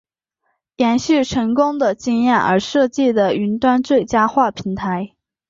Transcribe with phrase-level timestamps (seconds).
[0.77, 5.13] 延续成功的经验而设计的云端最佳化平台。